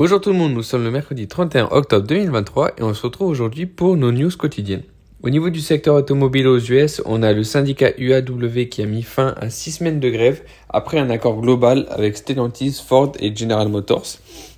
Bonjour 0.00 0.18
tout 0.18 0.30
le 0.30 0.36
monde, 0.36 0.54
nous 0.54 0.62
sommes 0.62 0.84
le 0.84 0.90
mercredi 0.90 1.28
31 1.28 1.68
octobre 1.72 2.06
2023 2.06 2.70
et 2.78 2.82
on 2.82 2.94
se 2.94 3.02
retrouve 3.02 3.28
aujourd'hui 3.28 3.66
pour 3.66 3.98
nos 3.98 4.12
news 4.12 4.30
quotidiennes. 4.30 4.84
Au 5.22 5.28
niveau 5.28 5.50
du 5.50 5.60
secteur 5.60 5.94
automobile 5.94 6.46
aux 6.46 6.58
US, 6.58 7.02
on 7.04 7.22
a 7.22 7.34
le 7.34 7.44
syndicat 7.44 7.90
UAW 7.98 8.64
qui 8.70 8.80
a 8.80 8.86
mis 8.86 9.02
fin 9.02 9.34
à 9.38 9.50
6 9.50 9.72
semaines 9.72 10.00
de 10.00 10.08
grève 10.08 10.40
après 10.70 10.98
un 10.98 11.10
accord 11.10 11.38
global 11.42 11.84
avec 11.90 12.16
Stellantis, 12.16 12.82
Ford 12.82 13.12
et 13.20 13.36
General 13.36 13.68
Motors. 13.68 14.06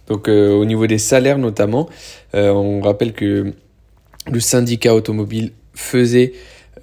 Donc 0.06 0.28
euh, 0.28 0.52
au 0.52 0.64
niveau 0.64 0.86
des 0.86 0.98
salaires 0.98 1.38
notamment, 1.38 1.88
euh, 2.36 2.50
on 2.52 2.80
rappelle 2.80 3.12
que 3.12 3.52
le 4.30 4.40
syndicat 4.40 4.94
automobile 4.94 5.50
faisait 5.74 6.34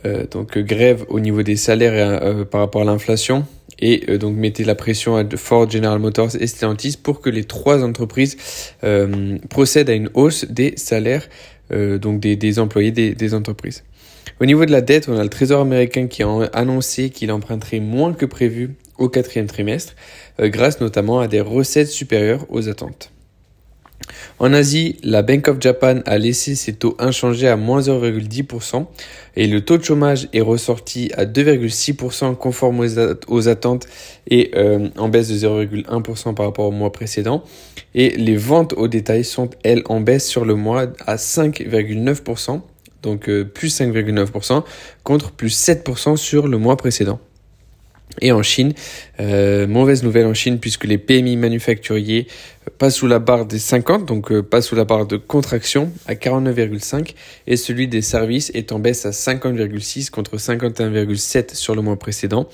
euh, 0.05 0.25
donc 0.27 0.57
grève 0.57 1.05
au 1.09 1.19
niveau 1.19 1.43
des 1.43 1.55
salaires 1.55 2.45
par 2.45 2.61
rapport 2.61 2.81
à 2.81 2.85
l'inflation 2.85 3.45
et 3.81 4.17
donc 4.17 4.35
mettait 4.35 4.65
la 4.65 4.75
pression 4.75 5.15
à 5.15 5.23
Ford, 5.37 5.69
General 5.69 5.99
Motors 5.99 6.35
et 6.37 6.47
Stellantis 6.47 6.97
pour 7.01 7.21
que 7.21 7.29
les 7.29 7.45
trois 7.45 7.81
entreprises 7.81 8.35
procèdent 9.49 9.89
à 9.89 9.93
une 9.93 10.09
hausse 10.13 10.45
des 10.45 10.73
salaires 10.75 11.27
euh, 11.71 11.99
donc 11.99 12.19
des, 12.19 12.35
des 12.35 12.57
employés 12.57 12.91
des, 12.91 13.13
des, 13.13 13.33
entreprises. 13.35 13.83
Au 14.41 14.45
niveau 14.45 14.65
de 14.65 14.71
la 14.71 14.81
dette, 14.81 15.07
on 15.07 15.17
a 15.17 15.23
le 15.23 15.29
Trésor 15.29 15.61
américain 15.61 16.07
qui 16.07 16.23
a 16.23 16.27
annoncé 16.53 17.11
qu'il 17.11 17.31
emprunterait 17.31 17.79
moins 17.79 18.13
que 18.13 18.25
prévu 18.25 18.71
au 18.97 19.07
quatrième 19.07 19.45
trimestre, 19.45 19.93
euh, 20.39 20.49
grâce 20.49 20.81
notamment 20.81 21.19
à 21.19 21.27
des 21.27 21.41
recettes 21.41 21.89
supérieures 21.89 22.45
aux 22.49 22.69
attentes. 22.69 23.11
En 24.39 24.53
Asie, 24.53 24.97
la 25.03 25.21
Bank 25.21 25.47
of 25.47 25.57
Japan 25.59 25.99
a 26.05 26.17
laissé 26.17 26.55
ses 26.55 26.73
taux 26.73 26.95
inchangés 26.99 27.47
à 27.47 27.55
moins 27.55 27.81
0,10% 27.81 28.85
et 29.35 29.47
le 29.47 29.61
taux 29.61 29.77
de 29.77 29.83
chômage 29.83 30.27
est 30.33 30.41
ressorti 30.41 31.11
à 31.15 31.25
2,6% 31.25 32.35
conforme 32.35 32.85
aux, 33.27 33.47
attentes 33.47 33.87
et 34.27 34.51
euh, 34.55 34.89
en 34.97 35.09
baisse 35.09 35.29
de 35.29 35.35
0,1% 35.35 36.33
par 36.33 36.45
rapport 36.45 36.65
au 36.65 36.71
mois 36.71 36.91
précédent. 36.91 37.43
Et 37.95 38.09
les 38.11 38.37
ventes 38.37 38.73
au 38.73 38.87
détail 38.87 39.23
sont, 39.23 39.49
elles, 39.63 39.83
en 39.85 40.01
baisse 40.01 40.27
sur 40.27 40.45
le 40.45 40.55
mois 40.55 40.87
à 41.05 41.15
5,9%, 41.15 42.61
donc 43.01 43.29
euh, 43.29 43.45
plus 43.45 43.79
5,9% 43.79 44.63
contre 45.03 45.31
plus 45.31 45.57
7% 45.57 46.17
sur 46.17 46.47
le 46.47 46.57
mois 46.57 46.77
précédent. 46.77 47.19
Et 48.21 48.31
en 48.31 48.41
Chine, 48.41 48.73
euh, 49.19 49.67
mauvaise 49.67 50.03
nouvelle 50.03 50.25
en 50.25 50.33
Chine 50.33 50.59
puisque 50.59 50.85
les 50.85 50.97
PMI 50.97 51.37
manufacturiers 51.37 52.27
passent 52.77 52.95
sous 52.95 53.07
la 53.07 53.19
barre 53.19 53.45
des 53.45 53.59
50, 53.59 54.05
donc 54.05 54.31
euh, 54.31 54.41
passent 54.41 54.67
sous 54.67 54.75
la 54.75 54.83
barre 54.83 55.05
de 55.05 55.15
contraction 55.15 55.91
à 56.07 56.15
49,5 56.15 57.13
et 57.47 57.55
celui 57.55 57.87
des 57.87 58.01
services 58.01 58.51
est 58.55 58.71
en 58.71 58.79
baisse 58.79 59.05
à 59.05 59.11
50,6 59.11 60.09
contre 60.09 60.37
51,7 60.37 61.55
sur 61.55 61.75
le 61.75 61.81
mois 61.81 61.97
précédent. 61.97 62.47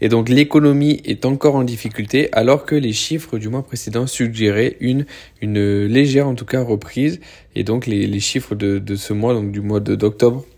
Et 0.00 0.08
donc 0.08 0.28
l'économie 0.28 1.00
est 1.04 1.24
encore 1.24 1.54
en 1.54 1.64
difficulté 1.64 2.28
alors 2.32 2.66
que 2.66 2.74
les 2.74 2.92
chiffres 2.92 3.38
du 3.38 3.48
mois 3.48 3.62
précédent 3.62 4.06
suggéraient 4.06 4.76
une, 4.80 5.06
une 5.40 5.86
légère 5.86 6.26
en 6.26 6.34
tout 6.34 6.44
cas 6.44 6.62
reprise 6.62 7.20
et 7.54 7.62
donc 7.62 7.86
les, 7.86 8.06
les 8.06 8.20
chiffres 8.20 8.54
de, 8.54 8.78
de 8.78 8.96
ce 8.96 9.12
mois, 9.12 9.32
donc 9.32 9.52
du 9.52 9.60
mois 9.60 9.80
d'octobre, 9.80 10.44
euh, 10.44 10.57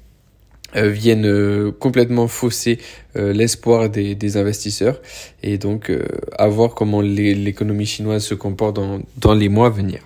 viennent 0.74 1.26
euh, 1.26 1.72
complètement 1.72 2.28
fausser 2.28 2.78
euh, 3.16 3.32
l'espoir 3.32 3.88
des, 3.88 4.14
des, 4.14 4.36
investisseurs 4.36 5.00
et 5.42 5.58
donc 5.58 5.92
à 6.38 6.48
voir 6.48 6.74
comment 6.74 7.00
l'économie 7.00 7.86
chinoise 7.86 8.24
se 8.24 8.34
comporte 8.34 8.76
dans, 8.76 9.00
dans 9.16 9.34
les 9.34 9.48
mois 9.48 9.66
à 9.66 9.70
venir. 9.70 10.00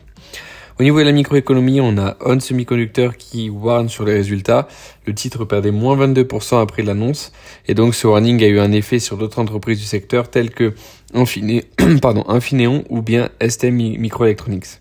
Au 0.80 0.82
niveau 0.82 0.98
de 0.98 1.04
la 1.04 1.12
microéconomie, 1.12 1.80
on 1.80 1.98
a 1.98 2.16
On 2.24 2.40
Semiconductor 2.40 3.16
qui 3.16 3.48
warn 3.48 3.88
sur 3.88 4.04
les 4.04 4.14
résultats. 4.14 4.66
Le 5.06 5.14
titre 5.14 5.44
perdait 5.44 5.70
moins 5.70 5.96
22% 5.96 6.60
après 6.60 6.82
l'annonce. 6.82 7.30
Et 7.68 7.74
donc 7.74 7.94
ce 7.94 8.08
warning 8.08 8.42
a 8.42 8.48
eu 8.48 8.58
un 8.58 8.72
effet 8.72 8.98
sur 8.98 9.16
d'autres 9.16 9.38
entreprises 9.38 9.78
du 9.78 9.84
secteur 9.84 10.28
telles 10.30 10.50
que 10.50 10.74
pardon, 12.02 12.24
Infineon 12.26 12.82
ou 12.88 13.02
bien 13.02 13.28
STM 13.46 13.76
Microelectronics. 13.76 14.80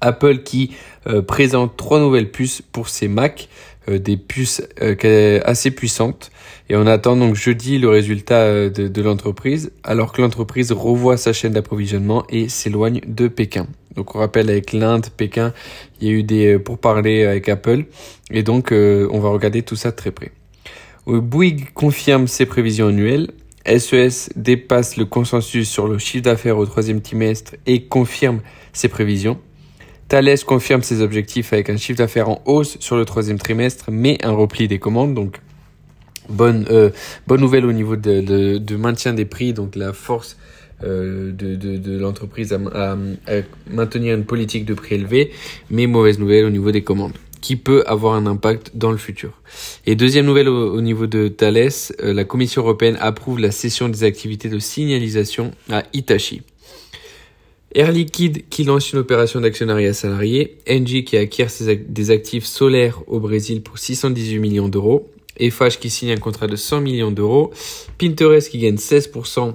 Apple 0.00 0.38
qui 0.44 0.70
présente 1.26 1.76
trois 1.76 1.98
nouvelles 1.98 2.30
puces 2.30 2.62
pour 2.62 2.88
ses 2.88 3.08
Mac 3.08 3.48
euh, 3.79 3.79
des 3.98 4.16
puces 4.16 4.62
euh, 4.82 5.40
assez 5.44 5.70
puissantes. 5.70 6.30
Et 6.68 6.76
on 6.76 6.86
attend 6.86 7.16
donc 7.16 7.34
jeudi 7.34 7.78
le 7.78 7.88
résultat 7.88 8.40
euh, 8.40 8.70
de, 8.70 8.88
de 8.88 9.02
l'entreprise, 9.02 9.72
alors 9.82 10.12
que 10.12 10.22
l'entreprise 10.22 10.72
revoit 10.72 11.16
sa 11.16 11.32
chaîne 11.32 11.52
d'approvisionnement 11.52 12.24
et 12.28 12.48
s'éloigne 12.48 13.00
de 13.06 13.28
Pékin. 13.28 13.66
Donc 13.96 14.14
on 14.14 14.18
rappelle 14.18 14.48
avec 14.50 14.72
l'Inde, 14.72 15.06
Pékin, 15.16 15.52
il 16.00 16.08
y 16.08 16.10
a 16.10 16.14
eu 16.14 16.22
des 16.22 16.58
pourparlers 16.58 17.24
avec 17.24 17.48
Apple, 17.48 17.86
et 18.30 18.44
donc 18.44 18.70
on 18.70 19.18
va 19.18 19.30
regarder 19.30 19.62
tout 19.62 19.74
ça 19.74 19.90
de 19.90 19.96
très 19.96 20.12
près. 20.12 20.30
Bouygues 21.06 21.72
confirme 21.74 22.28
ses 22.28 22.46
prévisions 22.46 22.86
annuelles. 22.86 23.32
SES 23.66 24.30
e 24.30 24.32
dépasse 24.36 24.96
le 24.96 25.04
consensus 25.04 25.68
sur 25.68 25.86
le 25.86 25.98
chiffre 25.98 26.24
d'affaires 26.24 26.56
au 26.56 26.66
troisième 26.66 27.00
trimestre 27.00 27.56
et 27.66 27.84
confirme 27.86 28.40
ses 28.72 28.88
prévisions. 28.88 29.38
Thales 30.10 30.40
confirme 30.44 30.82
ses 30.82 31.02
objectifs 31.02 31.52
avec 31.52 31.70
un 31.70 31.76
chiffre 31.76 31.98
d'affaires 31.98 32.28
en 32.28 32.42
hausse 32.44 32.76
sur 32.80 32.96
le 32.96 33.04
troisième 33.04 33.38
trimestre, 33.38 33.90
mais 33.92 34.18
un 34.24 34.32
repli 34.32 34.66
des 34.66 34.80
commandes. 34.80 35.14
Donc, 35.14 35.40
bonne, 36.28 36.66
euh, 36.68 36.90
bonne 37.28 37.40
nouvelle 37.40 37.64
au 37.64 37.72
niveau 37.72 37.94
de, 37.94 38.58
de, 38.58 38.76
maintien 38.76 39.14
des 39.14 39.24
prix, 39.24 39.52
donc 39.52 39.76
la 39.76 39.92
force 39.92 40.36
euh, 40.82 41.30
de, 41.30 41.54
de, 41.54 41.76
de 41.76 41.96
l'entreprise 41.96 42.52
à, 42.52 42.96
maintenir 43.70 44.16
une 44.16 44.24
politique 44.24 44.64
de 44.64 44.74
prix 44.74 44.96
élevé, 44.96 45.30
mais 45.70 45.86
mauvaise 45.86 46.18
nouvelle 46.18 46.44
au 46.44 46.50
niveau 46.50 46.72
des 46.72 46.82
commandes 46.82 47.14
qui 47.40 47.54
peut 47.54 47.84
avoir 47.86 48.14
un 48.14 48.26
impact 48.26 48.72
dans 48.74 48.90
le 48.90 48.98
futur. 48.98 49.40
Et 49.86 49.94
deuxième 49.94 50.26
nouvelle 50.26 50.48
au, 50.48 50.80
niveau 50.82 51.06
de 51.06 51.28
Thales, 51.28 51.70
euh, 52.02 52.12
la 52.12 52.24
Commission 52.24 52.62
européenne 52.62 52.98
approuve 53.00 53.38
la 53.38 53.52
cession 53.52 53.88
des 53.88 54.02
activités 54.02 54.48
de 54.48 54.58
signalisation 54.58 55.52
à 55.70 55.84
Hitachi. 55.92 56.42
Air 57.74 57.92
Liquide 57.92 58.48
qui 58.48 58.64
lance 58.64 58.92
une 58.92 58.98
opération 58.98 59.40
d'actionnariat 59.40 59.92
salarié, 59.94 60.58
Engie 60.68 61.04
qui 61.04 61.16
acquiert 61.16 61.48
des 61.88 62.10
actifs 62.10 62.44
solaires 62.44 63.02
au 63.06 63.20
Brésil 63.20 63.62
pour 63.62 63.78
618 63.78 64.38
millions 64.40 64.68
d'euros, 64.68 65.08
Eiffage 65.36 65.78
qui 65.78 65.88
signe 65.88 66.10
un 66.10 66.16
contrat 66.16 66.48
de 66.48 66.56
100 66.56 66.80
millions 66.80 67.12
d'euros, 67.12 67.52
Pinterest 67.96 68.50
qui 68.50 68.58
gagne 68.58 68.74
16% 68.74 69.54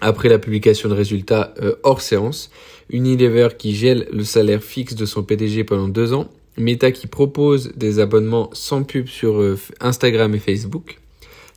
après 0.00 0.28
la 0.28 0.38
publication 0.38 0.88
de 0.88 0.94
résultats 0.94 1.54
euh, 1.60 1.74
hors 1.82 2.00
séance, 2.00 2.50
Unilever 2.90 3.48
qui 3.56 3.74
gèle 3.74 4.08
le 4.10 4.24
salaire 4.24 4.62
fixe 4.62 4.94
de 4.94 5.04
son 5.04 5.22
PDG 5.22 5.64
pendant 5.64 5.88
deux 5.88 6.14
ans, 6.14 6.28
Meta 6.56 6.92
qui 6.92 7.06
propose 7.06 7.72
des 7.76 7.98
abonnements 7.98 8.48
sans 8.54 8.84
pub 8.84 9.06
sur 9.06 9.40
euh, 9.40 9.58
Instagram 9.80 10.34
et 10.34 10.38
Facebook, 10.38 10.98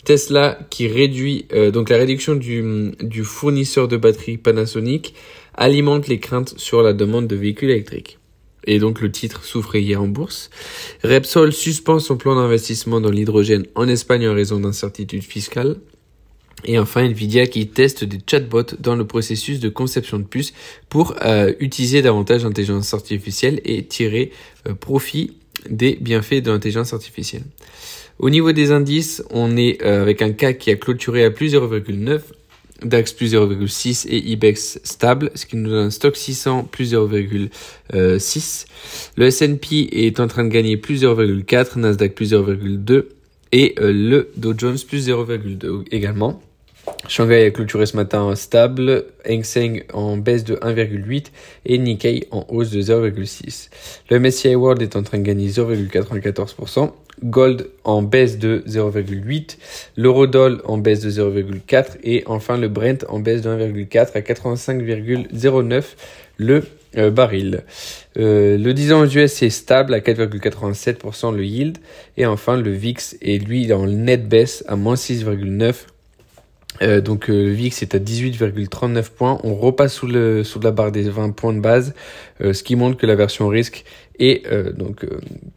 Tesla 0.03 0.59
qui 0.69 0.87
réduit 0.87 1.45
euh, 1.53 1.71
donc 1.71 1.89
la 1.89 1.97
réduction 1.97 2.35
du, 2.35 2.91
du 3.01 3.23
fournisseur 3.23 3.87
de 3.87 3.97
batteries 3.97 4.37
Panasonic 4.37 5.13
alimente 5.57 6.07
les 6.07 6.19
craintes 6.19 6.53
sur 6.57 6.81
la 6.81 6.93
demande 6.93 7.27
de 7.27 7.35
véhicules 7.35 7.69
électriques. 7.69 8.19
Et 8.65 8.79
donc 8.79 9.01
le 9.01 9.11
titre 9.11 9.43
souffrait 9.43 9.81
hier 9.81 10.01
en 10.01 10.07
bourse. 10.07 10.49
Repsol 11.03 11.53
suspend 11.53 11.99
son 11.99 12.17
plan 12.17 12.35
d'investissement 12.35 13.01
dans 13.01 13.09
l'hydrogène 13.09 13.65
en 13.75 13.87
Espagne 13.87 14.27
en 14.27 14.33
raison 14.33 14.59
d'incertitudes 14.59 15.23
fiscales. 15.23 15.77
Et 16.65 16.79
enfin, 16.79 17.03
Nvidia 17.03 17.47
qui 17.47 17.67
teste 17.67 18.03
des 18.03 18.19
chatbots 18.29 18.75
dans 18.79 18.95
le 18.95 19.05
processus 19.05 19.59
de 19.59 19.69
conception 19.69 20.17
de 20.19 20.23
puces 20.23 20.53
pour 20.89 21.15
euh, 21.23 21.53
utiliser 21.59 22.01
davantage 22.01 22.43
l'intelligence 22.43 22.93
artificielle 22.93 23.61
et 23.63 23.85
tirer 23.85 24.31
euh, 24.67 24.73
profit 24.73 25.37
des 25.69 25.97
bienfaits 26.01 26.41
de 26.43 26.51
l'intelligence 26.51 26.93
artificielle. 26.93 27.43
Au 28.19 28.29
niveau 28.31 28.51
des 28.51 28.71
indices, 28.71 29.23
on 29.29 29.55
est 29.55 29.83
euh, 29.83 30.01
avec 30.01 30.21
un 30.21 30.31
CAC 30.31 30.57
qui 30.57 30.71
a 30.71 30.75
clôturé 30.75 31.23
à 31.23 31.31
plus 31.31 31.53
0,9 31.53 32.21
DAX 32.83 33.13
plus 33.13 33.33
0,6 33.33 34.07
et 34.07 34.17
IBEX 34.31 34.79
stable, 34.83 35.31
ce 35.35 35.45
qui 35.45 35.55
nous 35.55 35.69
donne 35.69 35.87
un 35.87 35.89
stock 35.89 36.15
600 36.15 36.63
plus 36.71 36.93
0,6. 36.93 38.65
Le 39.15 39.25
S&P 39.25 39.89
est 39.91 40.19
en 40.19 40.27
train 40.27 40.43
de 40.43 40.49
gagner 40.49 40.77
plus 40.77 41.03
0,4, 41.03 41.79
Nasdaq 41.79 42.13
plus 42.13 42.33
0,2 42.33 43.05
et 43.51 43.75
euh, 43.79 43.91
le 43.91 44.29
Dow 44.35 44.53
Jones 44.57 44.77
plus 44.87 45.07
0,2 45.09 45.85
également. 45.91 46.41
Shanghai 47.07 47.45
a 47.45 47.51
clôturé 47.51 47.85
ce 47.85 47.95
matin 47.95 48.33
stable, 48.35 49.05
Hang 49.27 49.43
Seng 49.43 49.83
en 49.93 50.17
baisse 50.17 50.43
de 50.43 50.55
1,8 50.55 51.27
et 51.65 51.77
Nikkei 51.77 52.27
en 52.31 52.45
hausse 52.49 52.71
de 52.71 52.81
0,6. 52.81 53.69
Le 54.09 54.19
MSCI 54.19 54.55
World 54.55 54.81
est 54.81 54.95
en 54.95 55.03
train 55.03 55.17
de 55.17 55.23
gagner 55.23 55.49
0,94%, 55.49 56.91
Gold 57.23 57.67
en 57.83 58.01
baisse 58.01 58.37
de 58.37 58.63
0,8, 58.67 59.57
l'Eurodoll 59.95 60.61
en 60.65 60.77
baisse 60.77 61.01
de 61.01 61.09
0,4 61.09 61.97
et 62.03 62.23
enfin 62.27 62.57
le 62.57 62.67
Brent 62.67 63.05
en 63.09 63.19
baisse 63.19 63.41
de 63.41 63.49
1,4 63.49 64.11
à 64.15 64.21
85,09 64.21 65.83
le 66.37 66.63
euh, 66.97 67.09
baril. 67.09 67.63
Euh, 68.17 68.57
le 68.57 68.73
10 68.73 68.93
ans 68.93 69.05
US 69.05 69.41
est 69.41 69.49
stable 69.49 69.93
à 69.93 69.99
4,87% 69.99 71.35
le 71.35 71.43
yield 71.43 71.77
et 72.17 72.25
enfin 72.25 72.57
le 72.57 72.71
VIX 72.71 73.17
est 73.21 73.43
lui 73.43 73.71
en 73.73 73.87
net 73.87 74.27
baisse 74.27 74.63
à 74.67 74.75
moins 74.75 74.95
6,9 74.95 75.73
euh, 76.81 77.01
donc 77.01 77.29
euh, 77.29 77.33
le 77.33 77.51
VIX 77.51 77.81
est 77.81 77.95
à 77.95 77.99
18,39 77.99 79.09
points. 79.11 79.39
On 79.43 79.55
repasse 79.55 79.93
sous, 79.93 80.07
le, 80.07 80.43
sous 80.43 80.59
la 80.59 80.71
barre 80.71 80.91
des 80.91 81.09
20 81.09 81.31
points 81.31 81.53
de 81.53 81.59
base, 81.59 81.93
euh, 82.41 82.53
ce 82.53 82.63
qui 82.63 82.75
montre 82.75 82.97
que 82.97 83.05
la 83.05 83.15
version 83.15 83.47
risque 83.47 83.85
est 84.19 84.51
donc 84.75 85.05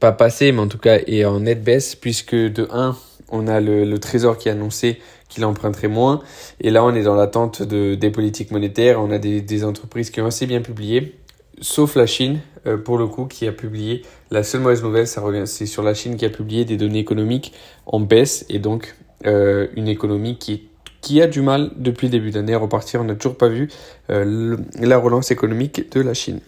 pas 0.00 0.12
passée, 0.12 0.52
mais 0.52 0.58
en 0.58 0.68
tout 0.68 0.76
cas 0.76 0.98
est 1.06 1.24
en 1.24 1.40
net 1.40 1.64
baisse, 1.64 1.94
puisque 1.94 2.34
de 2.34 2.68
1, 2.70 2.94
on 3.30 3.48
a 3.48 3.58
le, 3.58 3.86
le 3.86 3.98
Trésor 3.98 4.36
qui 4.36 4.50
a 4.50 4.52
annoncé 4.52 4.98
qu'il 5.30 5.46
emprunterait 5.46 5.88
moins, 5.88 6.20
et 6.60 6.68
là 6.68 6.84
on 6.84 6.94
est 6.94 7.04
dans 7.04 7.14
l'attente 7.14 7.62
de, 7.62 7.94
des 7.94 8.10
politiques 8.10 8.50
monétaires, 8.50 9.00
on 9.00 9.10
a 9.10 9.16
des, 9.16 9.40
des 9.40 9.64
entreprises 9.64 10.10
qui 10.10 10.20
ont 10.20 10.26
assez 10.26 10.44
bien 10.44 10.60
publié. 10.60 11.14
sauf 11.62 11.96
la 11.96 12.04
Chine, 12.04 12.40
pour 12.84 12.98
le 12.98 13.06
coup, 13.06 13.24
qui 13.24 13.46
a 13.46 13.52
publié, 13.52 14.02
la 14.30 14.42
seule 14.42 14.60
mauvaise 14.60 14.82
nouvelle, 14.82 15.06
ça 15.06 15.22
revient, 15.22 15.46
c'est 15.46 15.64
sur 15.64 15.82
la 15.82 15.94
Chine 15.94 16.18
qui 16.18 16.26
a 16.26 16.30
publié 16.30 16.66
des 16.66 16.76
données 16.76 16.98
économiques 16.98 17.54
en 17.86 17.98
baisse 17.98 18.44
et 18.50 18.58
donc 18.58 18.94
une 19.24 19.88
économie 19.88 20.36
qui, 20.36 20.69
qui 21.00 21.20
a 21.22 21.26
du 21.26 21.40
mal 21.42 21.70
depuis 21.76 22.06
le 22.06 22.12
début 22.12 22.30
d'année 22.30 22.54
à 22.54 22.58
repartir. 22.58 23.00
On 23.00 23.04
n'a 23.04 23.14
toujours 23.14 23.36
pas 23.36 23.48
vu 23.48 23.68
la 24.08 24.98
relance 24.98 25.30
économique 25.30 25.92
de 25.92 26.00
la 26.00 26.14
Chine. 26.14 26.40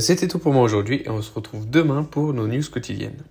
C'était 0.00 0.28
tout 0.28 0.38
pour 0.38 0.52
moi 0.52 0.62
aujourd'hui 0.62 1.02
et 1.04 1.10
on 1.10 1.20
se 1.22 1.32
retrouve 1.32 1.68
demain 1.68 2.04
pour 2.04 2.32
nos 2.32 2.46
news 2.46 2.62
quotidiennes. 2.70 3.22